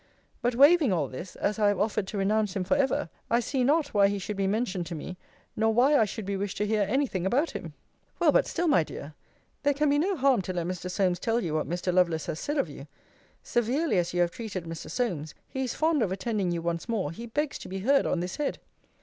But, 0.41 0.55
waving 0.55 0.91
all 0.91 1.07
this, 1.07 1.35
as 1.35 1.59
I 1.59 1.67
have 1.67 1.79
offered 1.79 2.07
to 2.07 2.17
renounce 2.17 2.55
him 2.55 2.63
for 2.63 2.75
ever, 2.75 3.07
I 3.29 3.39
see 3.39 3.63
now 3.63 3.83
why 3.91 4.07
he 4.07 4.17
should 4.17 4.35
be 4.35 4.47
mentioned 4.47 4.87
to 4.87 4.95
me, 4.95 5.15
nor 5.55 5.71
why 5.71 5.95
I 5.95 6.05
should 6.05 6.25
be 6.25 6.35
wished 6.35 6.57
to 6.57 6.65
hear 6.65 6.81
any 6.89 7.05
thing 7.05 7.23
about 7.23 7.51
him. 7.51 7.75
Well, 8.17 8.31
but 8.31 8.47
still, 8.47 8.67
my 8.67 8.83
dear, 8.83 9.13
there 9.61 9.75
can 9.75 9.91
be 9.91 9.99
no 9.99 10.15
harm 10.15 10.41
to 10.41 10.53
let 10.53 10.65
Mr. 10.65 10.89
Solmes 10.89 11.19
tell 11.19 11.39
you 11.39 11.53
what 11.53 11.69
Mr. 11.69 11.93
Lovelace 11.93 12.25
has 12.25 12.39
said 12.39 12.57
of 12.57 12.67
you. 12.67 12.87
Severely 13.43 13.99
as 13.99 14.11
you 14.11 14.21
have 14.21 14.31
treated 14.31 14.63
Mr. 14.63 14.89
Solmes, 14.89 15.35
he 15.47 15.63
is 15.63 15.75
fond 15.75 16.01
of 16.01 16.11
attending 16.11 16.51
you 16.51 16.63
once 16.63 16.89
more: 16.89 17.11
he 17.11 17.27
begs 17.27 17.59
to 17.59 17.69
be 17.69 17.81
heard 17.81 18.07
on 18.07 18.21
this 18.21 18.37
head. 18.37 18.57